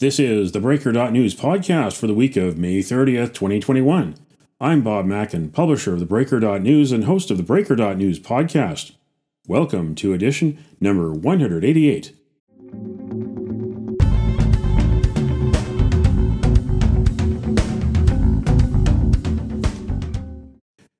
[0.00, 4.14] This is the Breaker.News podcast for the week of May 30th, 2021.
[4.60, 8.92] I'm Bob Mackin, publisher of the Breaker.News and host of the Breaker.News podcast.
[9.48, 12.12] Welcome to edition number 188.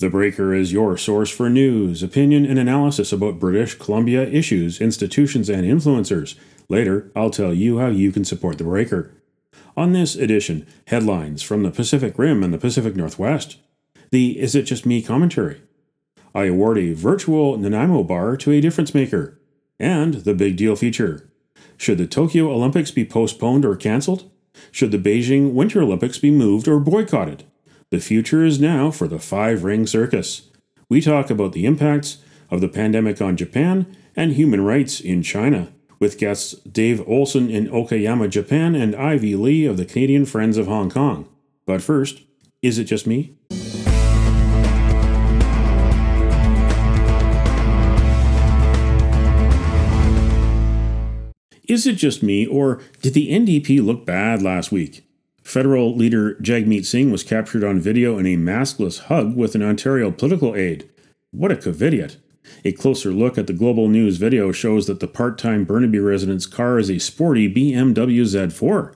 [0.00, 5.48] The Breaker is your source for news, opinion, and analysis about British Columbia issues, institutions,
[5.48, 6.34] and influencers.
[6.68, 9.14] Later, I'll tell you how you can support The Breaker.
[9.76, 13.56] On this edition, headlines from the Pacific Rim and the Pacific Northwest.
[14.10, 15.62] The Is It Just Me commentary.
[16.34, 19.40] I award a virtual Nanaimo bar to a difference maker.
[19.80, 21.30] And the Big Deal feature.
[21.76, 24.30] Should the Tokyo Olympics be postponed or cancelled?
[24.72, 27.44] Should the Beijing Winter Olympics be moved or boycotted?
[27.90, 30.50] The future is now for the five ring circus.
[30.88, 32.18] We talk about the impacts
[32.50, 37.68] of the pandemic on Japan and human rights in China, with guests Dave Olson in
[37.68, 41.28] Okayama, Japan, and Ivy Lee of the Canadian Friends of Hong Kong.
[41.66, 42.22] But first,
[42.62, 43.34] is it just me?
[51.68, 55.04] Is it just me, or did the NDP look bad last week?
[55.42, 60.10] Federal leader Jagmeet Singh was captured on video in a maskless hug with an Ontario
[60.10, 60.88] political aide.
[61.30, 62.16] What a covidiot!
[62.64, 66.46] A closer look at the Global News video shows that the part time Burnaby resident's
[66.46, 68.94] car is a sporty BMW Z4.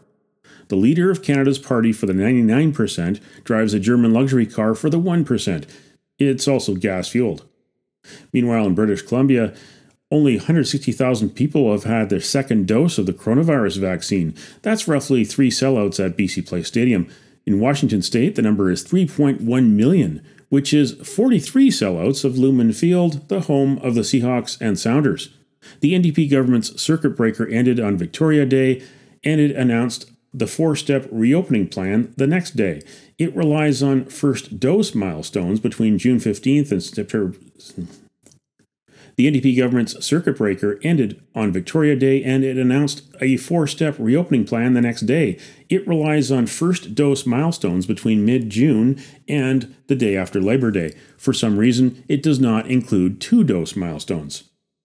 [0.68, 5.00] The leader of Canada's party for the 99% drives a German luxury car for the
[5.00, 5.68] 1%.
[6.18, 7.46] It's also gas fueled.
[8.32, 9.54] Meanwhile, in British Columbia,
[10.10, 14.34] only 160,000 people have had their second dose of the coronavirus vaccine.
[14.60, 17.08] That's roughly three sellouts at BC Place Stadium.
[17.46, 23.26] In Washington state, the number is 3.1 million, which is 43 sellouts of Lumen Field,
[23.30, 25.30] the home of the Seahawks and Sounders.
[25.80, 28.82] The NDP government's circuit breaker ended on Victoria Day,
[29.24, 32.82] and it announced the four step reopening plan the next day.
[33.16, 37.34] It relies on first dose milestones between June 15th and September.
[39.16, 43.94] The NDP government's circuit breaker ended on Victoria Day and it announced a four step
[43.98, 45.38] reopening plan the next day.
[45.68, 50.94] It relies on first dose milestones between mid June and the day after Labor Day.
[51.16, 54.44] For some reason, it does not include two dose milestones.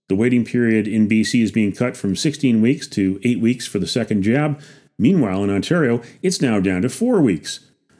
[0.09, 3.79] The waiting period in BC is being cut from 16 weeks to 8 weeks for
[3.79, 4.61] the second jab.
[4.97, 7.59] Meanwhile, in Ontario, it's now down to 4 weeks.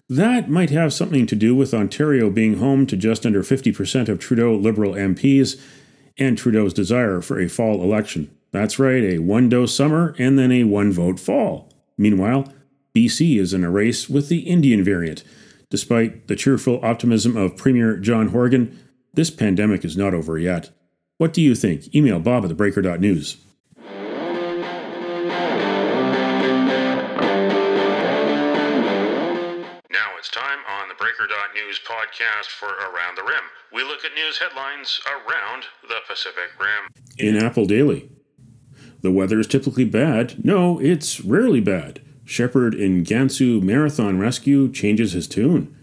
[0.09, 4.19] That might have something to do with Ontario being home to just under 50% of
[4.19, 5.59] Trudeau Liberal MPs
[6.17, 8.29] and Trudeau's desire for a fall election.
[8.51, 11.69] That's right, a one dose summer and then a one vote fall.
[11.97, 12.51] Meanwhile,
[12.95, 15.23] BC is in a race with the Indian variant.
[15.69, 18.79] Despite the cheerful optimism of Premier John Horgan,
[19.13, 20.69] this pandemic is not over yet.
[21.17, 21.93] What do you think?
[21.93, 23.37] Email bob at thebreaker.news.
[31.57, 33.43] Breaker.News podcast for Around the Rim.
[33.73, 36.91] We look at news headlines around the Pacific Rim.
[37.17, 38.11] In Apple Daily,
[39.01, 40.43] the weather is typically bad.
[40.45, 42.01] No, it's rarely bad.
[42.25, 45.75] Shepherd in Gansu Marathon Rescue changes his tune.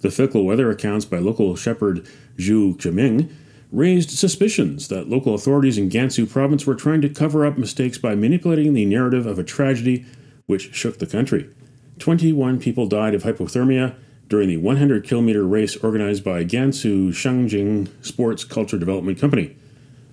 [0.00, 3.28] The fickle weather accounts by local shepherd Zhu Chiming
[3.70, 8.14] raised suspicions that local authorities in Gansu province were trying to cover up mistakes by
[8.14, 10.06] manipulating the narrative of a tragedy
[10.46, 11.50] which shook the country.
[11.98, 13.94] 21 people died of hypothermia
[14.28, 19.56] during the 100 kilometer race organized by Gansu Shangjing Sports Culture Development Company.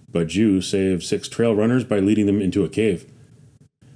[0.10, 3.06] But Zhu saved six trail runners by leading them into a cave.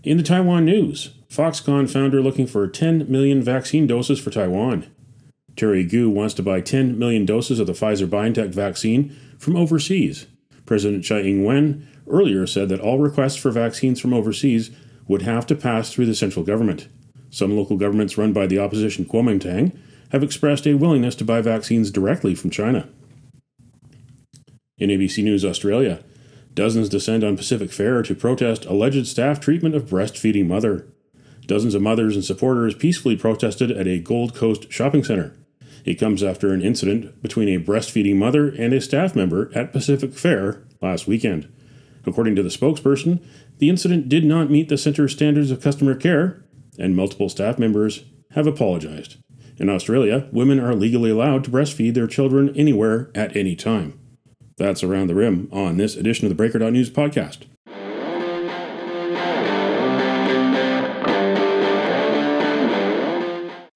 [0.04, 4.86] In the Taiwan news, Foxconn founder looking for 10 million vaccine doses for Taiwan.
[5.56, 10.26] Terry Gou wants to buy 10 million doses of the Pfizer BioNTech vaccine from overseas.
[10.66, 14.72] President Tsai Ing wen earlier said that all requests for vaccines from overseas
[15.08, 16.88] would have to pass through the central government.
[17.30, 19.78] Some local governments run by the opposition Kuomintang
[20.12, 22.90] have expressed a willingness to buy vaccines directly from China.
[24.78, 26.04] In ABC News Australia,
[26.54, 30.88] dozens descend on Pacific Fair to protest alleged staff treatment of breastfeeding mother.
[31.46, 35.36] Dozens of mothers and supporters peacefully protested at a Gold Coast shopping center.
[35.86, 40.14] It comes after an incident between a breastfeeding mother and a staff member at Pacific
[40.14, 41.52] Fair last weekend.
[42.06, 43.22] According to the spokesperson,
[43.58, 46.44] the incident did not meet the center's standards of customer care,
[46.78, 49.18] and multiple staff members have apologized.
[49.60, 54.00] In Australia, women are legally allowed to breastfeed their children anywhere at any time.
[54.56, 57.46] That's Around the Rim on this edition of the Breaker.News podcast.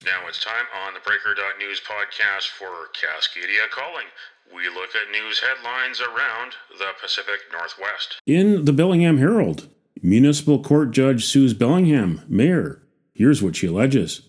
[0.06, 4.07] Now it's time on the Breaker.News podcast for Cascadia Calling.
[4.56, 8.21] We look at news headlines around the Pacific Northwest.
[8.25, 9.68] In the Bellingham Herald,
[10.01, 12.83] Municipal Court Judge sues Bellingham Mayor
[13.15, 14.21] Here's what she alleges.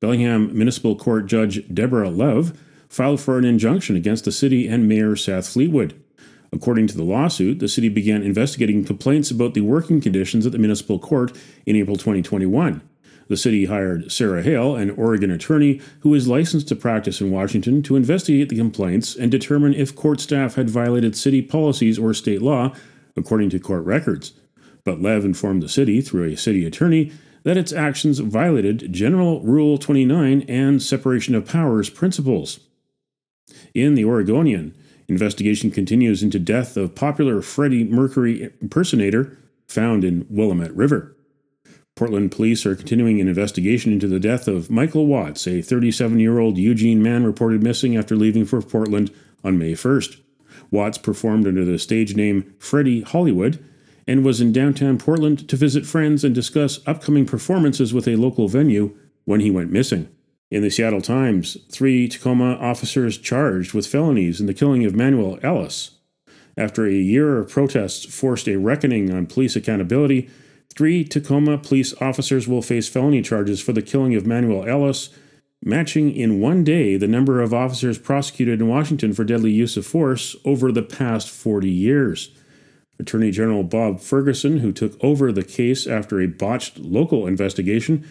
[0.00, 2.58] Bellingham Municipal Court Judge Deborah Lev
[2.88, 6.00] filed for an injunction against the city and Mayor Seth Fleetwood.
[6.52, 10.58] According to the lawsuit, the city began investigating complaints about the working conditions at the
[10.58, 11.36] municipal court
[11.66, 12.80] in April 2021.
[13.26, 17.82] The city hired Sarah Hale, an Oregon attorney who is licensed to practice in Washington,
[17.82, 22.40] to investigate the complaints and determine if court staff had violated city policies or state
[22.40, 22.74] law,
[23.16, 24.32] according to court records.
[24.84, 27.12] But Lev informed the city, through a city attorney,
[27.48, 32.60] that its actions violated General Rule 29 and separation of powers principles.
[33.72, 34.74] In the Oregonian,
[35.08, 41.16] investigation continues into death of popular Freddie Mercury impersonator found in Willamette River.
[41.96, 46.38] Portland police are continuing an investigation into the death of Michael Watts, a 37 year
[46.40, 49.10] old Eugene man reported missing after leaving for Portland
[49.42, 50.20] on May 1st.
[50.70, 53.64] Watts performed under the stage name Freddie Hollywood
[54.08, 58.48] and was in downtown Portland to visit friends and discuss upcoming performances with a local
[58.48, 60.08] venue when he went missing.
[60.50, 65.38] In the Seattle Times, three Tacoma officers charged with felonies in the killing of Manuel
[65.44, 65.92] Ellis.
[66.56, 70.28] After a year of protests forced a reckoning on police accountability,
[70.78, 75.08] Three Tacoma police officers will face felony charges for the killing of Manuel Ellis,
[75.60, 79.84] matching in one day the number of officers prosecuted in Washington for deadly use of
[79.84, 82.30] force over the past 40 years.
[82.98, 88.06] Attorney General Bob Ferguson, who took over the case after a botched local investigation,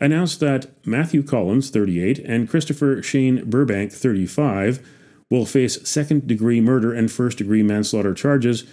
[0.00, 4.86] announced that Matthew Collins, 38, and Christopher Shane Burbank, 35,
[5.28, 8.64] will face second degree murder and first degree manslaughter charges,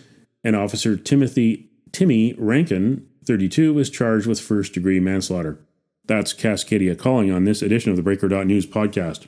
[0.44, 5.60] and Officer Timothy Timmy Rankin, 32 is charged with first degree manslaughter.
[6.06, 9.28] That's Cascadia calling on this edition of the Breaker.News podcast.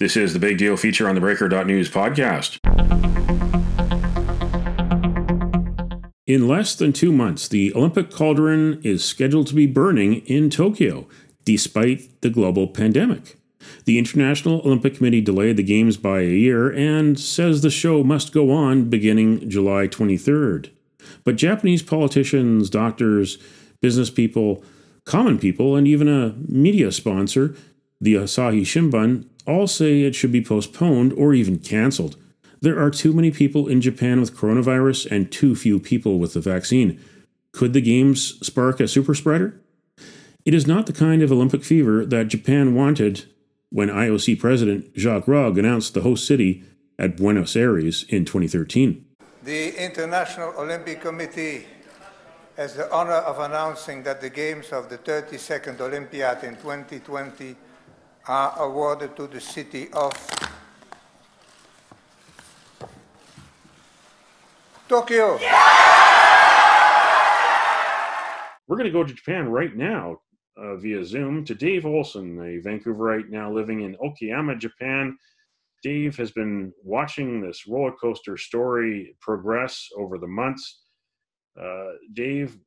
[0.00, 2.56] This is the Big Deal feature on the Breaker.News podcast.
[6.26, 11.06] In less than two months, the Olympic cauldron is scheduled to be burning in Tokyo,
[11.44, 13.36] despite the global pandemic.
[13.84, 18.32] The International Olympic Committee delayed the Games by a year and says the show must
[18.32, 20.70] go on beginning July 23rd.
[21.24, 23.36] But Japanese politicians, doctors,
[23.82, 24.64] business people,
[25.04, 27.54] common people, and even a media sponsor,
[28.00, 32.16] the Asahi Shimbun, all say it should be postponed or even canceled.
[32.60, 36.40] There are too many people in Japan with coronavirus and too few people with the
[36.40, 37.00] vaccine.
[37.52, 39.60] Could the Games spark a super spreader?
[40.44, 43.24] It is not the kind of Olympic fever that Japan wanted
[43.70, 46.64] when IOC President Jacques Rogge announced the host city
[46.98, 49.04] at Buenos Aires in 2013.
[49.42, 51.66] The International Olympic Committee
[52.56, 57.56] has the honor of announcing that the Games of the 32nd Olympiad in 2020
[58.26, 60.12] are awarded to the city of
[64.88, 65.38] Tokyo.
[68.66, 70.20] We're going to go to Japan right now
[70.56, 75.16] uh, via Zoom to Dave Olson, a Vancouverite now living in Okayama, Japan.
[75.82, 80.82] Dave has been watching this roller coaster story progress over the months.
[81.60, 82.58] Uh, Dave,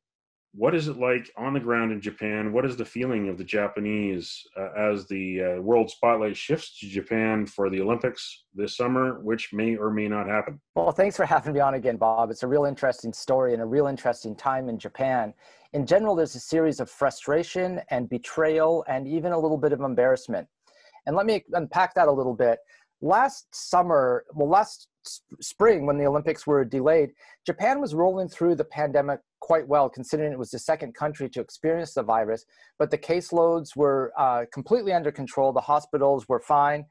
[0.56, 2.52] what is it like on the ground in Japan?
[2.52, 6.86] What is the feeling of the Japanese uh, as the uh, world spotlight shifts to
[6.86, 10.60] Japan for the Olympics this summer, which may or may not happen?
[10.76, 12.30] Well, thanks for having me on again, Bob.
[12.30, 15.34] It's a real interesting story and a real interesting time in Japan.
[15.72, 19.80] In general, there's a series of frustration and betrayal and even a little bit of
[19.80, 20.46] embarrassment.
[21.06, 22.60] And let me unpack that a little bit.
[23.02, 24.86] Last summer, well, last
[25.40, 27.10] spring when the Olympics were delayed,
[27.44, 31.38] Japan was rolling through the pandemic quite well, considering it was the second country to
[31.38, 32.46] experience the virus.
[32.78, 36.86] But the caseloads were uh, completely under control, the hospitals were fine.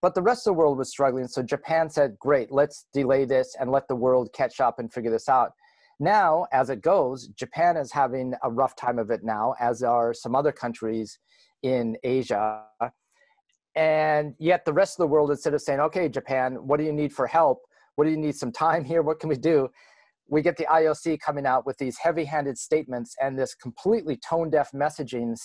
[0.00, 1.26] But the rest of the world was struggling.
[1.26, 5.10] So Japan said, great, let's delay this and let the world catch up and figure
[5.10, 5.50] this out.
[5.98, 10.14] Now, as it goes, Japan is having a rough time of it now, as are
[10.14, 11.18] some other countries
[11.64, 12.62] in Asia.
[13.74, 16.92] And yet, the rest of the world, instead of saying, okay, Japan, what do you
[16.92, 17.58] need for help?
[17.96, 19.02] What do you need some time here?
[19.02, 19.68] What can we do?
[20.30, 24.48] We get the IOC coming out with these heavy handed statements and this completely tone
[24.48, 25.36] deaf messaging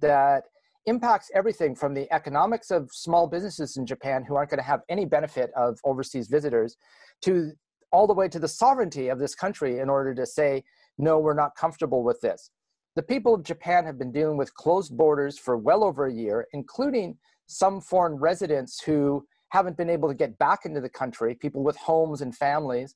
[0.00, 0.44] that
[0.86, 4.80] impacts everything from the economics of small businesses in Japan who aren't going to have
[4.88, 6.76] any benefit of overseas visitors
[7.22, 7.50] to
[7.92, 10.62] all the way to the sovereignty of this country in order to say,
[10.96, 12.50] no, we're not comfortable with this.
[12.94, 16.46] The people of Japan have been dealing with closed borders for well over a year,
[16.52, 21.64] including some foreign residents who haven't been able to get back into the country, people
[21.64, 22.94] with homes and families,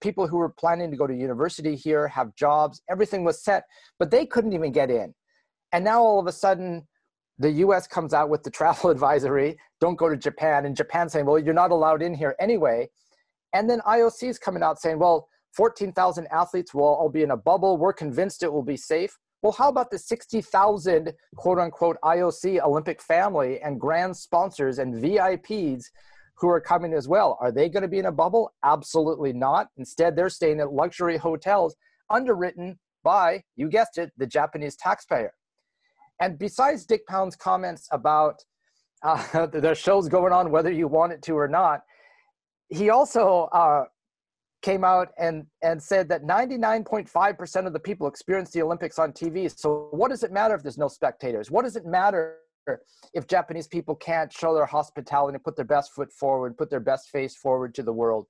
[0.00, 3.64] people who were planning to go to university here, have jobs, everything was set,
[3.98, 5.14] but they couldn't even get in.
[5.72, 6.86] And now all of a sudden,
[7.38, 11.26] the US comes out with the travel advisory don't go to Japan, and Japan saying,
[11.26, 12.88] well, you're not allowed in here anyway.
[13.54, 17.36] And then IOC is coming out saying, well, 14,000 athletes will all be in a
[17.36, 17.76] bubble.
[17.76, 19.18] We're convinced it will be safe.
[19.42, 25.84] Well, how about the 60,000 quote unquote IOC Olympic family and grand sponsors and VIPs
[26.40, 27.38] who are coming as well?
[27.40, 28.52] Are they going to be in a bubble?
[28.64, 29.68] Absolutely not.
[29.76, 31.76] Instead, they're staying at luxury hotels
[32.08, 35.32] underwritten by, you guessed it, the Japanese taxpayer.
[36.20, 38.36] And besides Dick Pound's comments about
[39.02, 41.82] uh, the show's going on whether you want it to or not,
[42.68, 43.84] he also uh,
[44.62, 49.52] came out and, and said that 99.5% of the people experience the Olympics on TV.
[49.54, 51.50] So, what does it matter if there's no spectators?
[51.50, 52.36] What does it matter
[53.14, 57.10] if Japanese people can't show their hospitality put their best foot forward, put their best
[57.10, 58.26] face forward to the world?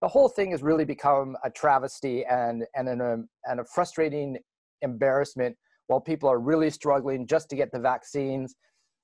[0.00, 4.38] The whole thing has really become a travesty and, and, an, um, and a frustrating
[4.82, 8.56] embarrassment while people are really struggling just to get the vaccines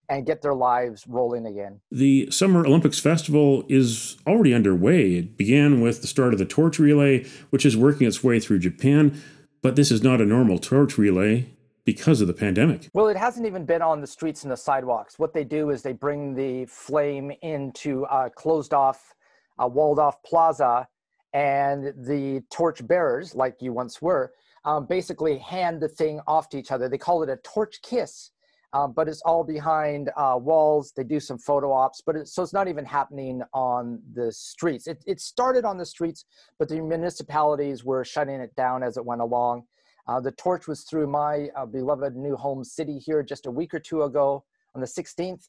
[0.09, 1.81] and get their lives rolling again.
[1.91, 5.15] The Summer Olympics Festival is already underway.
[5.15, 8.61] It began with the start of the torch relay, which is working its way through
[8.61, 9.21] Japan,
[9.63, 11.47] but this is not a normal torch relay
[11.89, 12.91] because of the pandemic.
[12.93, 15.19] Well, it hasn't even been on the streets and the sidewalks.
[15.19, 19.15] What they do is they bring the flame into a closed off,
[19.59, 20.87] a walled off plaza,
[21.33, 24.35] and the torch bearers, like you once were,
[24.67, 26.91] um, basically hand the thing off to each other.
[26.91, 28.33] They call it a torch kiss
[28.75, 30.93] um, but it's all behind uh, walls.
[30.95, 34.87] They do some photo ops, but it, so it's not even happening on the streets.
[34.87, 36.27] It, it started on the streets,
[36.59, 39.65] but the municipalities were shutting it down as it went along.
[40.09, 43.75] Uh, the torch was through my uh, beloved new home city here just a week
[43.75, 44.43] or two ago
[44.75, 45.49] on the 16th.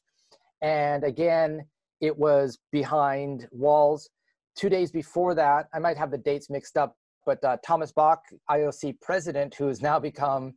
[0.60, 1.64] And again,
[2.00, 4.10] it was behind walls.
[4.56, 8.20] Two days before that, I might have the dates mixed up, but uh, Thomas Bach,
[8.50, 10.54] IOC president, who has now become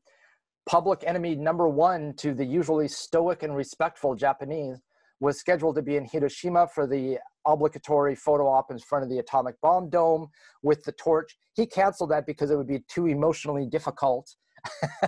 [0.65, 4.81] public enemy number one to the usually stoic and respectful Japanese,
[5.22, 9.19] was scheduled to be in Hiroshima for the obligatory photo op in front of the
[9.19, 10.27] atomic bomb dome
[10.62, 11.35] with the torch.
[11.53, 14.33] He canceled that because it would be too emotionally difficult.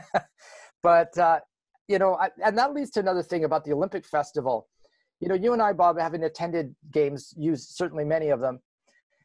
[0.83, 1.39] but, uh,
[1.87, 4.67] you know, I, and that leads to another thing about the Olympic Festival.
[5.19, 8.59] You know, you and I, Bob, having attended games, used certainly many of them,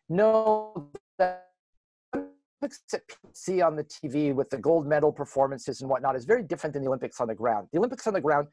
[0.08, 1.49] know that
[2.62, 6.26] Olympics that people see on the TV with the gold medal performances and whatnot is
[6.26, 7.68] very different than the Olympics on the ground.
[7.72, 8.48] The Olympics on the ground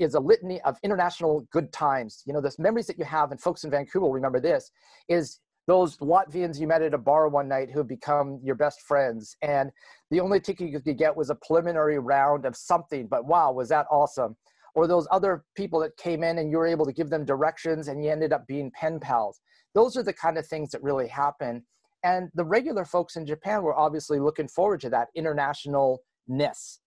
[0.00, 2.22] is a litany of international good times.
[2.26, 4.72] You know, the memories that you have, and folks in Vancouver will remember this,
[5.08, 5.38] is
[5.68, 9.36] those Latvians you met at a bar one night who have become your best friends.
[9.42, 9.70] And
[10.10, 13.68] the only ticket you could get was a preliminary round of something, but wow, was
[13.68, 14.36] that awesome.
[14.74, 17.86] Or those other people that came in and you were able to give them directions
[17.86, 19.40] and you ended up being pen pals.
[19.72, 21.62] Those are the kind of things that really happen
[22.04, 26.78] and the regular folks in Japan were obviously looking forward to that internationalness.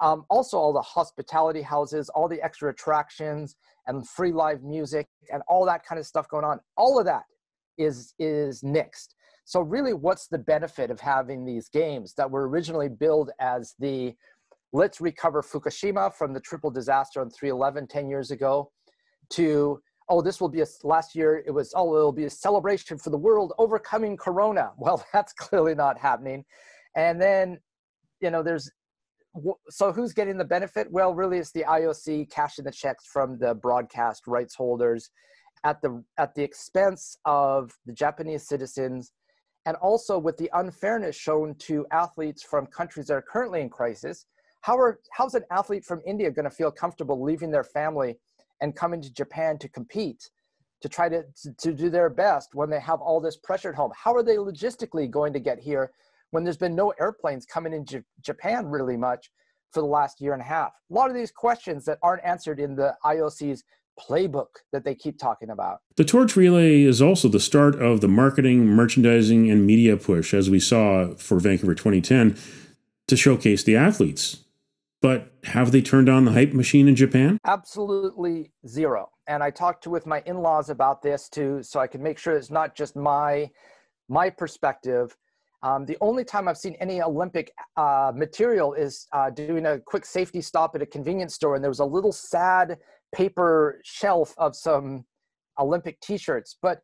[0.00, 5.42] Um, also, all the hospitality houses, all the extra attractions, and free live music, and
[5.48, 6.60] all that kind of stuff going on.
[6.76, 7.24] All of that
[7.78, 9.14] is is nixed.
[9.44, 14.14] So, really, what's the benefit of having these games that were originally billed as the
[14.72, 18.70] let's recover Fukushima from the triple disaster on 311 10 years ago
[19.30, 22.98] to oh, this will be a last year it was oh it'll be a celebration
[22.98, 24.72] for the world overcoming corona.
[24.78, 26.44] Well, that's clearly not happening.
[26.96, 27.58] And then,
[28.20, 28.70] you know, there's
[29.68, 30.90] so who's getting the benefit?
[30.90, 35.10] Well, really, it's the IOC cashing the checks from the broadcast rights holders
[35.64, 39.12] at the at the expense of the Japanese citizens,
[39.66, 44.26] and also with the unfairness shown to athletes from countries that are currently in crisis.
[44.62, 48.18] How are how's an athlete from India going to feel comfortable leaving their family
[48.60, 50.30] and coming to Japan to compete,
[50.80, 51.24] to try to,
[51.58, 53.92] to, do their best when they have all this pressure at home?
[53.96, 55.90] How are they logistically going to get here
[56.30, 59.30] when there's been no airplanes coming into Japan really much
[59.72, 60.72] for the last year and a half?
[60.90, 63.64] A lot of these questions that aren't answered in the IOC's
[63.98, 65.80] playbook that they keep talking about.
[65.96, 70.48] The torch relay is also the start of the marketing, merchandising, and media push, as
[70.48, 72.38] we saw for Vancouver 2010,
[73.08, 74.44] to showcase the athletes.
[75.00, 77.38] But have they turned on the hype machine in Japan?
[77.44, 79.10] Absolutely zero.
[79.28, 82.36] And I talked to with my in-laws about this too, so I can make sure
[82.36, 83.50] it's not just my
[84.08, 85.16] my perspective.
[85.62, 90.06] Um, the only time I've seen any Olympic uh, material is uh, doing a quick
[90.06, 92.78] safety stop at a convenience store, and there was a little sad
[93.12, 95.04] paper shelf of some
[95.58, 96.56] Olympic T-shirts.
[96.62, 96.80] But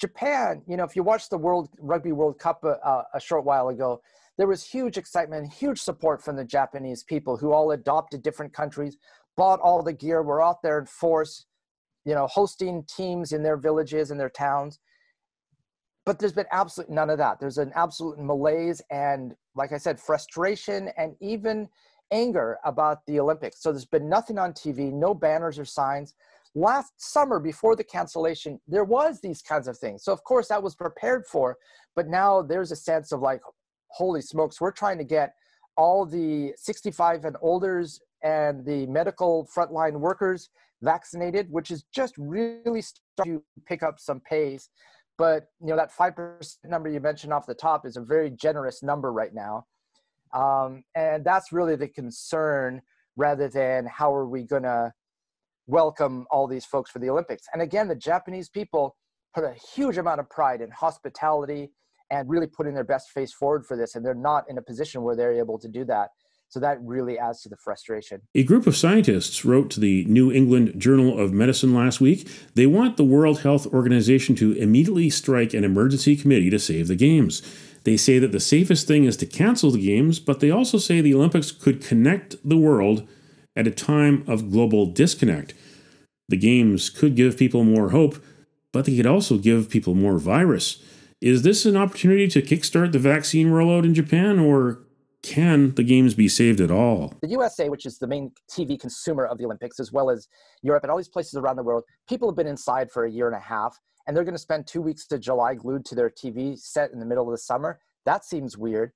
[0.00, 3.68] Japan, you know, if you watched the World Rugby World Cup uh, a short while
[3.68, 4.00] ago,
[4.42, 8.96] there was huge excitement, huge support from the Japanese people who all adopted different countries,
[9.36, 11.46] bought all the gear, were out there in force,
[12.04, 14.80] you know, hosting teams in their villages and their towns.
[16.04, 17.38] But there's been absolutely none of that.
[17.38, 21.68] There's an absolute malaise and, like I said, frustration and even
[22.10, 23.62] anger about the Olympics.
[23.62, 26.14] So there's been nothing on TV, no banners or signs.
[26.56, 30.62] last summer before the cancellation there was these kinds of things so of course that
[30.62, 31.56] was prepared for
[31.96, 33.40] but now there's a sense of like
[33.92, 35.34] holy smokes we're trying to get
[35.76, 40.50] all the 65 and olders and the medical frontline workers
[40.82, 44.68] vaccinated which is just really starting to pick up some pace
[45.18, 48.82] but you know that 5% number you mentioned off the top is a very generous
[48.82, 49.64] number right now
[50.34, 52.80] um, and that's really the concern
[53.16, 54.92] rather than how are we going to
[55.66, 57.44] welcome all these folks for the Olympics.
[57.52, 58.96] And again, the Japanese people
[59.34, 61.70] put a huge amount of pride in hospitality
[62.12, 63.94] and really putting their best face forward for this.
[63.94, 66.10] And they're not in a position where they're able to do that.
[66.48, 68.20] So that really adds to the frustration.
[68.34, 72.28] A group of scientists wrote to the New England Journal of Medicine last week.
[72.54, 76.94] They want the World Health Organization to immediately strike an emergency committee to save the
[76.94, 77.40] Games.
[77.84, 81.00] They say that the safest thing is to cancel the Games, but they also say
[81.00, 83.08] the Olympics could connect the world
[83.56, 85.54] at a time of global disconnect.
[86.28, 88.22] The Games could give people more hope,
[88.72, 90.82] but they could also give people more virus.
[91.22, 94.80] Is this an opportunity to kickstart the vaccine rollout in Japan, or
[95.22, 97.14] can the Games be saved at all?
[97.22, 100.26] The USA, which is the main TV consumer of the Olympics, as well as
[100.62, 103.28] Europe and all these places around the world, people have been inside for a year
[103.28, 106.10] and a half, and they're going to spend two weeks to July glued to their
[106.10, 107.78] TV set in the middle of the summer.
[108.04, 108.90] That seems weird.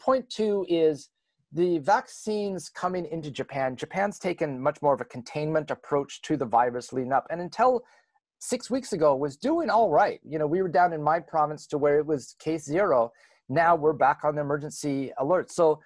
[0.00, 1.10] Point two is
[1.52, 6.44] the vaccines coming into Japan, Japan's taken much more of a containment approach to the
[6.44, 7.28] virus leading up.
[7.30, 7.84] And until
[8.42, 10.20] six weeks ago was doing all right.
[10.28, 13.12] You know, we were down in my province to where it was case zero.
[13.48, 15.52] Now we're back on the emergency alert.
[15.52, 15.80] So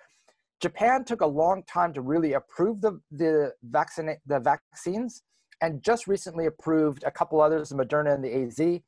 [0.63, 5.23] Japan took a long time to really approve the the vaccine the vaccines
[5.61, 8.81] and just recently approved a couple others, the Moderna and the AZ.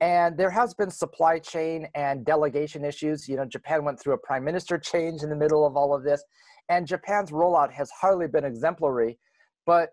[0.00, 3.28] And there has been supply chain and delegation issues.
[3.28, 6.02] You know, Japan went through a prime minister change in the middle of all of
[6.02, 6.22] this,
[6.68, 9.18] and Japan's rollout has hardly been exemplary.
[9.66, 9.90] But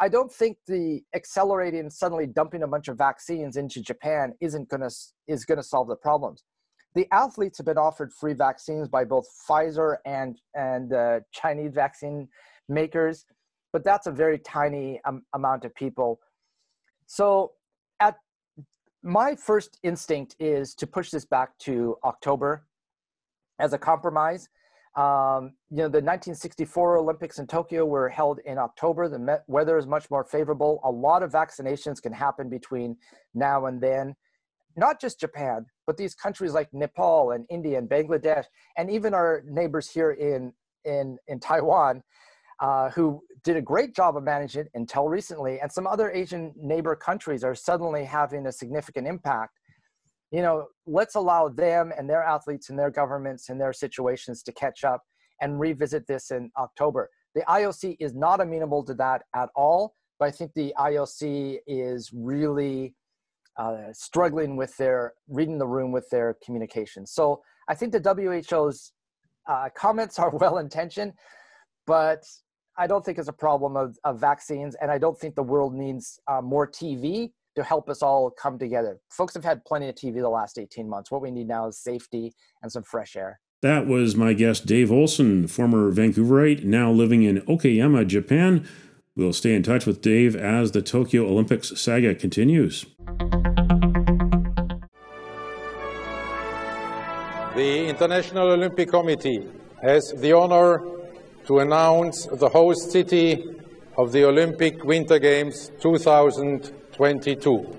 [0.00, 4.90] I don't think the accelerating suddenly dumping a bunch of vaccines into Japan isn't gonna
[5.28, 6.42] is gonna solve the problems.
[6.94, 12.28] The athletes have been offered free vaccines by both Pfizer and and uh, Chinese vaccine
[12.68, 13.24] makers,
[13.72, 16.20] but that's a very tiny um, amount of people.
[17.06, 17.52] So
[18.00, 18.16] at
[19.02, 22.66] my first instinct is to push this back to October
[23.60, 24.48] as a compromise.
[24.96, 29.08] Um, you know, the 1964 Olympics in Tokyo were held in October.
[29.08, 30.80] The weather is much more favorable.
[30.84, 32.96] A lot of vaccinations can happen between
[33.34, 34.14] now and then.
[34.76, 38.44] Not just Japan, but these countries like Nepal and India and Bangladesh,
[38.76, 40.52] and even our neighbors here in
[40.84, 42.02] in in Taiwan
[42.60, 46.52] uh, who did a great job of managing it until recently, and some other Asian
[46.56, 49.58] neighbor countries are suddenly having a significant impact.
[50.30, 54.52] You know, let's allow them and their athletes and their governments and their situations to
[54.52, 55.02] catch up
[55.40, 57.10] and revisit this in October.
[57.34, 62.10] The IOC is not amenable to that at all, but I think the IOC is
[62.12, 62.94] really
[63.56, 67.06] uh, struggling with their reading the room with their communication.
[67.06, 68.92] So I think the WHO's
[69.48, 71.12] uh, comments are well intentioned,
[71.86, 72.24] but
[72.76, 75.74] I don't think it's a problem of, of vaccines, and I don't think the world
[75.74, 78.98] needs uh, more TV to help us all come together.
[79.10, 81.10] Folks have had plenty of TV the last 18 months.
[81.10, 83.40] What we need now is safety and some fresh air.
[83.62, 88.68] That was my guest, Dave Olson, former Vancouverite, now living in Okayama, Japan.
[89.16, 92.84] We'll stay in touch with Dave as the Tokyo Olympics saga continues.
[97.54, 99.46] The International Olympic Committee
[99.80, 100.82] has the honor
[101.46, 103.44] to announce the host city
[103.96, 105.70] of the Olympic Winter Games
[106.94, 107.76] 2022.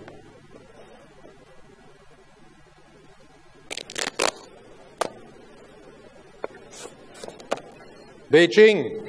[8.32, 9.02] Beijing.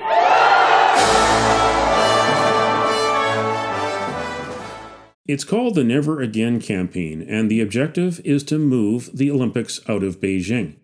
[5.26, 10.04] It's called the Never Again campaign, and the objective is to move the Olympics out
[10.04, 10.76] of Beijing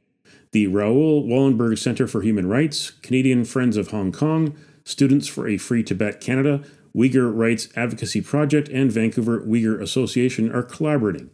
[0.51, 4.55] the Raoul Wallenberg Center for Human Rights, Canadian Friends of Hong Kong,
[4.85, 6.63] Students for a Free Tibet Canada,
[6.95, 11.31] Uyghur Rights Advocacy Project, and Vancouver Uyghur Association are collaborating.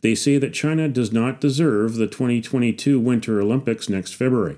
[0.00, 4.56] They say that China does not deserve the 2022 Winter Olympics next February.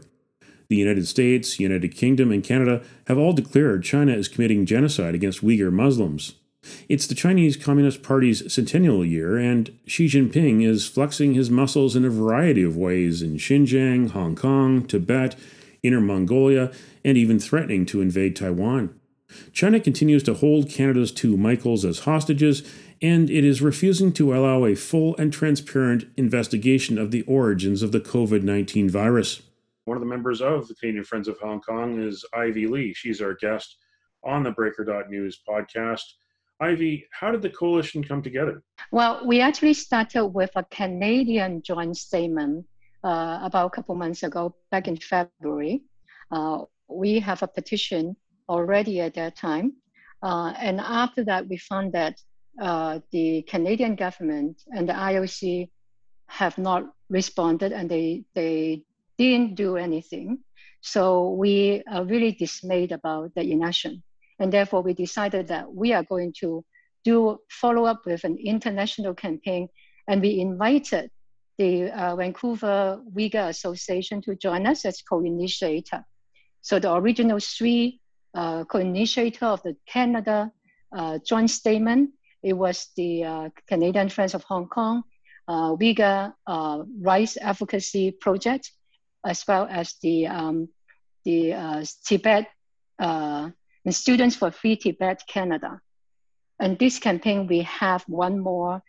[0.68, 5.44] The United States, United Kingdom, and Canada have all declared China is committing genocide against
[5.44, 6.34] Uyghur Muslims.
[6.88, 12.04] It's the Chinese Communist Party's centennial year, and Xi Jinping is flexing his muscles in
[12.04, 15.36] a variety of ways in Xinjiang, Hong Kong, Tibet,
[15.84, 16.72] Inner Mongolia,
[17.04, 18.95] and even threatening to invade Taiwan.
[19.52, 22.62] China continues to hold Canada's two Michaels as hostages,
[23.00, 27.92] and it is refusing to allow a full and transparent investigation of the origins of
[27.92, 29.42] the COVID 19 virus.
[29.86, 32.92] One of the members of the Canadian Friends of Hong Kong is Ivy Lee.
[32.92, 33.78] She's our guest
[34.24, 36.02] on the Breaker.News podcast.
[36.60, 38.62] Ivy, how did the coalition come together?
[38.90, 42.66] Well, we actually started with a Canadian joint statement
[43.04, 45.82] uh, about a couple months ago, back in February.
[46.30, 48.16] Uh, we have a petition
[48.48, 49.74] already at that time.
[50.22, 52.20] Uh, and after that, we found that
[52.60, 55.68] uh, the Canadian government and the IOC
[56.28, 58.82] have not responded and they, they
[59.18, 60.38] didn't do anything.
[60.80, 64.02] So we are really dismayed about the inaction.
[64.38, 66.64] And therefore, we decided that we are going to
[67.04, 69.68] do follow up with an international campaign.
[70.08, 71.10] And we invited
[71.58, 76.04] the uh, Vancouver Uyghur Association to join us as co-initiator.
[76.60, 78.00] So the original three
[78.36, 80.52] uh, co-initiator of the Canada
[80.96, 82.10] uh, joint statement,
[82.42, 85.02] it was the uh, Canadian Friends of Hong Kong,
[85.48, 88.70] uh, Uyghur uh, Rights Advocacy Project,
[89.24, 90.68] as well as the, um,
[91.24, 92.46] the uh, Tibet
[93.88, 95.80] Students for Free Tibet Canada.
[96.58, 98.82] And this campaign, we have one more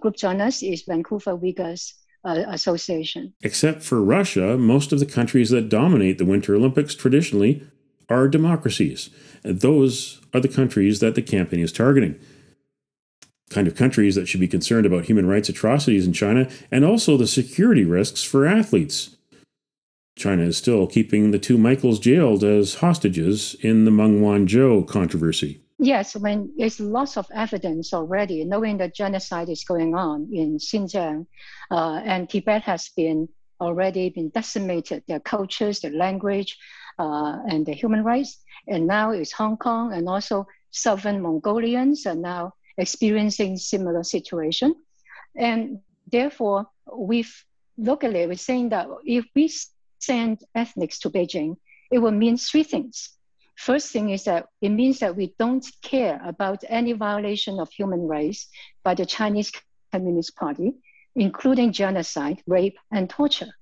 [0.00, 3.32] group join us, is Vancouver Uyghurs uh, association.
[3.42, 7.62] Except for Russia, most of the countries that dominate the Winter Olympics traditionally
[8.10, 9.10] are democracies.
[9.44, 12.18] And those are the countries that the campaign is targeting.
[13.48, 17.16] Kind of countries that should be concerned about human rights atrocities in China and also
[17.16, 19.16] the security risks for athletes.
[20.16, 25.62] China is still keeping the two Michaels jailed as hostages in the Meng Wanzhou controversy.
[25.78, 31.26] Yes, when there's lots of evidence already, knowing that genocide is going on in Xinjiang,
[31.70, 36.58] uh, and Tibet has been already been decimated, their cultures, their language,
[37.00, 38.38] uh, and the human rights.
[38.68, 44.74] And now it's Hong Kong, and also Southern Mongolians are now experiencing similar situation.
[45.34, 45.80] And
[46.12, 47.34] therefore, we've
[47.78, 49.50] looked at it, we're saying that if we
[49.98, 51.56] send ethnics to Beijing,
[51.90, 53.10] it will mean three things.
[53.56, 58.06] First thing is that it means that we don't care about any violation of human
[58.06, 58.48] rights
[58.84, 59.52] by the Chinese
[59.92, 60.74] Communist Party,
[61.14, 63.52] including genocide, rape, and torture.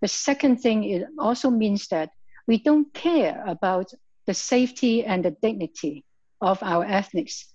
[0.00, 2.10] The second thing it also means that
[2.50, 3.92] we don't care about
[4.26, 6.04] the safety and the dignity
[6.40, 7.46] of our ethnics.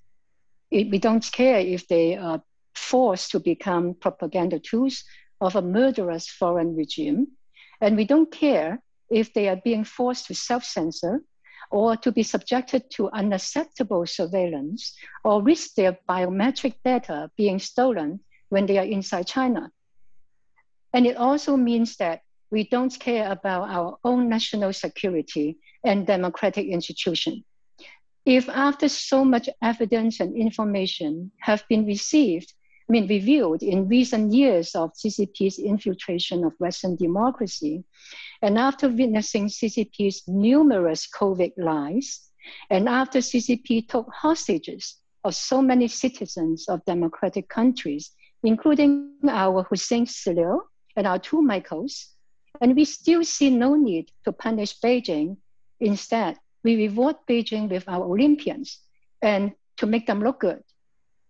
[0.71, 2.41] We don't care if they are
[2.73, 5.03] forced to become propaganda tools
[5.41, 7.27] of a murderous foreign regime.
[7.81, 11.21] And we don't care if they are being forced to self censor
[11.71, 18.65] or to be subjected to unacceptable surveillance or risk their biometric data being stolen when
[18.65, 19.71] they are inside China.
[20.93, 26.67] And it also means that we don't care about our own national security and democratic
[26.67, 27.43] institution.
[28.25, 32.53] If after so much evidence and information have been received
[32.88, 37.84] I mean, revealed in recent years of CCP's infiltration of Western democracy.
[38.43, 42.29] And after witnessing CCP's numerous COVID lies,
[42.69, 48.12] and after CCP took hostages of so many citizens of democratic countries,
[48.43, 50.60] including our Huseyin Celil
[50.95, 52.14] and our two Michaels,
[52.61, 55.37] and we still see no need to punish Beijing.
[55.79, 58.79] Instead, we reward Beijing with our Olympians
[59.21, 60.63] and to make them look good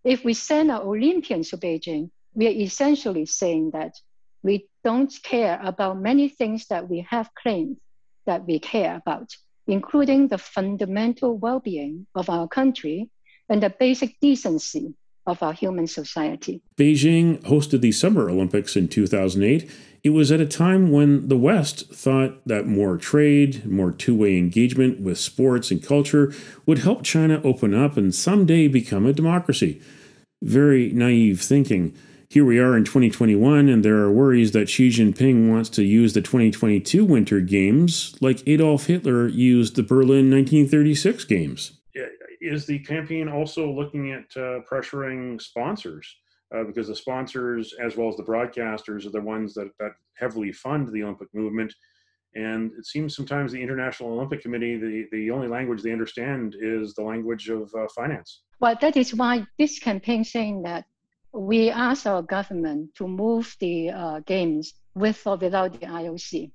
[0.05, 3.95] if we send our Olympians to Beijing, we are essentially saying that
[4.43, 7.77] we don't care about many things that we have claimed
[8.27, 9.35] that we care about,
[9.67, 13.09] including the fundamental well being of our country
[13.49, 14.93] and the basic decency
[15.25, 16.61] of our human society.
[16.77, 19.71] Beijing hosted the Summer Olympics in 2008.
[20.05, 24.37] It was at a time when the West thought that more trade, more two way
[24.37, 26.31] engagement with sports and culture
[26.67, 29.81] would help China open up and someday become a democracy.
[30.43, 31.95] Very naive thinking.
[32.29, 36.13] Here we are in 2021, and there are worries that Xi Jinping wants to use
[36.13, 41.79] the 2022 Winter Games like Adolf Hitler used the Berlin 1936 Games.
[42.41, 46.15] Is the campaign also looking at uh, pressuring sponsors?
[46.53, 50.51] Uh, because the sponsors, as well as the broadcasters, are the ones that, that heavily
[50.51, 51.73] fund the Olympic movement.
[52.35, 56.93] And it seems sometimes the International Olympic Committee, the, the only language they understand is
[56.93, 58.43] the language of uh, finance.
[58.59, 60.85] Well, that is why this campaign saying that
[61.33, 66.51] we ask our government to move the uh, games with or without the IOC.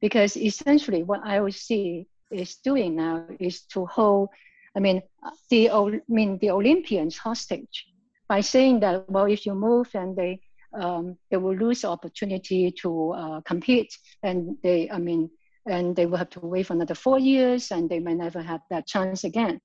[0.00, 4.28] Because essentially what IOC is doing now is to hold,
[4.76, 5.02] I mean,
[5.50, 7.86] the, I mean, the Olympians hostage
[8.28, 10.40] by saying that, well, if you move and they,
[10.74, 15.30] um, they will lose the opportunity to uh, compete and they, I mean,
[15.66, 18.60] and they will have to wait for another four years and they may never have
[18.70, 19.60] that chance again.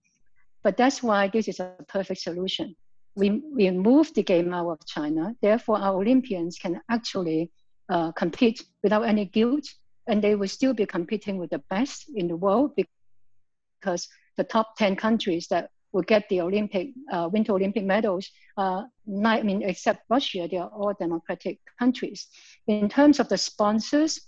[0.63, 2.75] But that's why this is a perfect solution.
[3.15, 7.51] We, we move the game out of China, therefore our Olympians can actually
[7.89, 9.63] uh, compete without any guilt,
[10.07, 14.77] and they will still be competing with the best in the world because the top
[14.77, 18.29] 10 countries that will get the Olympic uh, Winter Olympic medals.
[18.57, 22.27] Uh, not, I mean, except Russia, they are all democratic countries.
[22.67, 24.19] In terms of the sponsors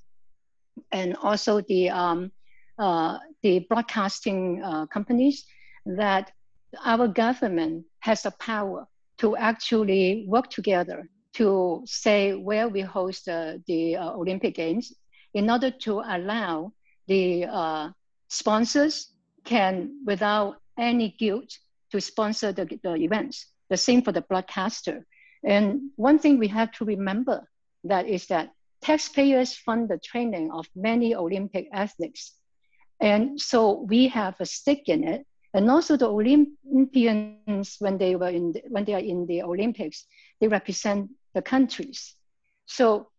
[0.91, 2.31] and also the um,
[2.77, 5.45] uh, the broadcasting uh, companies,
[5.85, 6.31] that
[6.85, 13.95] our government has the power to actually work together to say where we host the
[13.95, 14.93] uh, Olympic Games
[15.33, 16.71] in order to allow
[17.07, 17.89] the uh,
[18.29, 21.51] sponsors can, without any guilt,
[21.91, 23.47] to sponsor the, the events.
[23.69, 25.05] The same for the broadcaster.
[25.43, 27.47] And one thing we have to remember
[27.83, 32.33] that is that taxpayers fund the training of many Olympic athletes.
[32.99, 35.25] And so we have a stake in it.
[35.53, 40.05] And also the Olympians, when they were in the, when they are in the Olympics,
[40.39, 42.15] they represent the countries.
[42.65, 43.09] So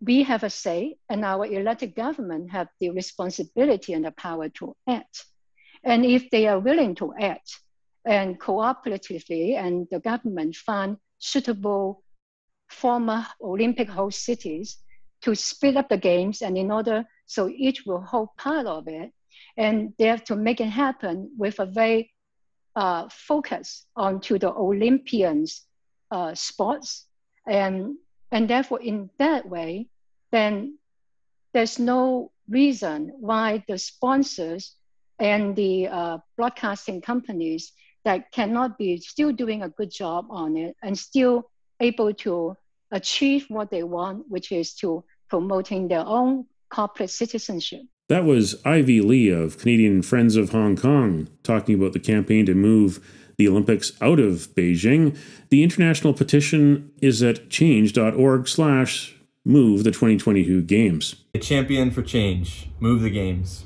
[0.00, 4.74] we have a say, and our elected government have the responsibility and the power to
[4.88, 5.24] act.
[5.84, 7.60] And if they are willing to act
[8.04, 12.02] and cooperatively, and the government fund suitable
[12.68, 14.78] former Olympic host cities
[15.22, 19.12] to speed up the games, and in order so each will hold part of it,
[19.56, 22.12] and they have to make it happen with a very
[22.76, 25.66] uh, focus onto the Olympians
[26.10, 27.06] uh, sports.
[27.46, 27.96] And
[28.32, 29.88] and therefore in that way
[30.30, 30.78] then
[31.52, 34.76] there's no reason why the sponsors
[35.20, 37.72] and the uh, broadcasting companies
[38.04, 42.56] that cannot be still doing a good job on it and still able to
[42.90, 49.00] achieve what they want which is to promoting their own corporate citizenship that was Ivy
[49.00, 52.98] Lee of Canadian Friends of Hong Kong talking about the campaign to move
[53.38, 55.16] the Olympics out of Beijing.
[55.50, 61.14] The international petition is at change.org slash move the 2022 games.
[61.34, 62.68] A champion for change.
[62.80, 63.64] Move the games.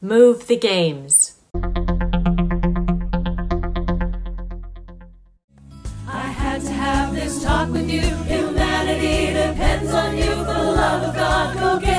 [0.00, 1.40] Move the games.
[6.08, 8.00] I had to have this talk with you.
[8.00, 10.32] Humanity depends on you.
[10.46, 11.93] For the love of God, go get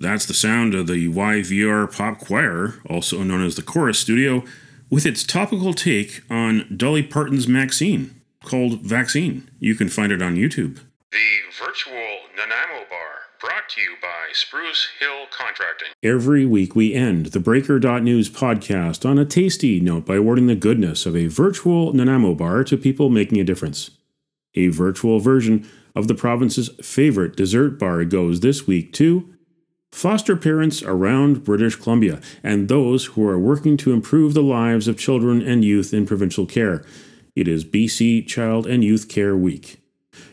[0.00, 4.44] That's the sound of the YVR Pop Choir, also known as the Chorus Studio,
[4.88, 9.50] with its topical take on Dolly Parton's Maxine, called Vaccine.
[9.58, 10.78] You can find it on YouTube.
[11.10, 15.88] The virtual Nanaimo Bar, brought to you by Spruce Hill Contracting.
[16.02, 21.06] Every week we end the Breaker.news podcast on a tasty note by awarding the goodness
[21.06, 23.90] of a virtual Nanaimo bar to people making a difference.
[24.58, 29.32] A virtual version of the province's favorite dessert bar goes this week to
[29.92, 34.98] foster parents around British Columbia and those who are working to improve the lives of
[34.98, 36.84] children and youth in provincial care.
[37.36, 39.80] It is BC Child and Youth Care Week.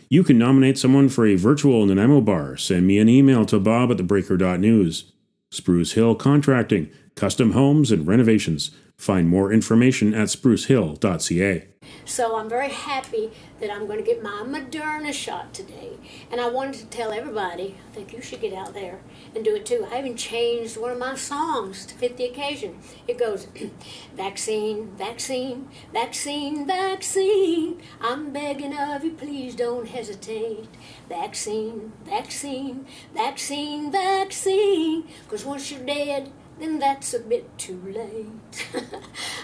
[0.09, 2.57] You can nominate someone for a virtual Nanaimo bar.
[2.57, 5.11] Send me an email to bob at thebreaker.news.
[5.51, 8.71] Spruce Hill Contracting, custom homes and renovations.
[8.97, 11.67] Find more information at sprucehill.ca.
[12.05, 15.91] So I'm very happy that I'm going to get my Moderna shot today.
[16.31, 19.01] And I wanted to tell everybody, I think you should get out there
[19.35, 19.87] and do it too.
[19.91, 22.79] I even changed one of my songs to fit the occasion.
[23.07, 23.47] It goes,
[24.15, 27.81] vaccine, vaccine, vaccine, vaccine.
[28.01, 30.67] I'm begging of you, please don't hesitate.
[31.09, 35.07] Vaccine, vaccine, vaccine, vaccine.
[35.23, 38.67] Because once you're dead, then that's a bit too late.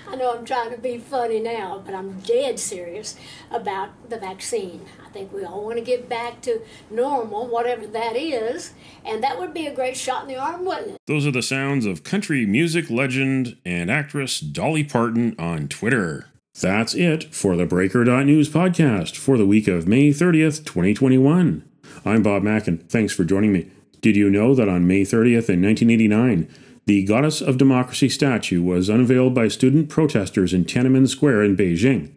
[0.07, 3.15] I know I'm trying to be funny now, but I'm dead serious
[3.49, 4.85] about the vaccine.
[5.05, 8.73] I think we all want to get back to normal, whatever that is,
[9.05, 10.97] and that would be a great shot in the arm, wouldn't it?
[11.07, 16.27] Those are the sounds of country music legend and actress Dolly Parton on Twitter.
[16.59, 21.63] That's it for the Breaker.news podcast for the week of May 30th, 2021.
[22.03, 22.79] I'm Bob Mackin.
[22.89, 23.69] Thanks for joining me.
[24.01, 26.49] Did you know that on May 30th in 1989,
[26.85, 32.11] the Goddess of Democracy statue was unveiled by student protesters in Tiananmen Square in Beijing.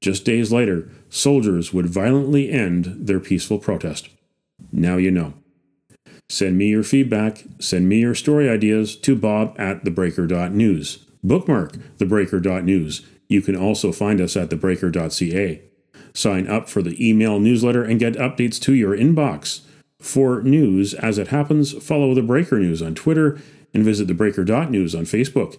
[0.00, 4.08] Just days later, soldiers would violently end their peaceful protest.
[4.70, 5.34] Now you know.
[6.28, 11.04] Send me your feedback, send me your story ideas to bob at thebreaker.news.
[11.24, 13.06] Bookmark thebreaker.news.
[13.28, 15.62] You can also find us at thebreaker.ca.
[16.14, 19.62] Sign up for the email newsletter and get updates to your inbox.
[20.00, 23.38] For news as it happens, follow the Breaker News on Twitter
[23.74, 25.58] and visit thebreaker.news on Facebook.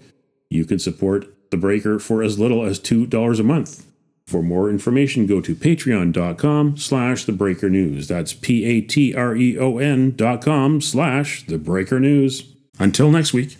[0.49, 3.85] You can support The Breaker for as little as $2 a month.
[4.29, 8.07] For more information, go to patreon.com slash the breaker news.
[8.07, 12.43] That's P-A-T-R-E-O-N dot com slash the breaker news.
[12.77, 13.57] Until next week.